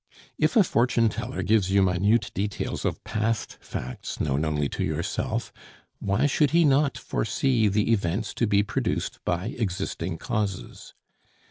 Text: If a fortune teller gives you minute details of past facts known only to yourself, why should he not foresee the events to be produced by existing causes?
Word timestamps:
If 0.39 0.55
a 0.55 0.63
fortune 0.63 1.09
teller 1.09 1.43
gives 1.43 1.69
you 1.69 1.83
minute 1.83 2.31
details 2.33 2.85
of 2.85 3.03
past 3.03 3.59
facts 3.61 4.19
known 4.19 4.43
only 4.45 4.67
to 4.69 4.83
yourself, 4.83 5.53
why 5.99 6.25
should 6.25 6.49
he 6.49 6.65
not 6.65 6.97
foresee 6.97 7.67
the 7.67 7.91
events 7.93 8.33
to 8.33 8.47
be 8.47 8.63
produced 8.63 9.19
by 9.25 9.49
existing 9.59 10.17
causes? 10.17 10.95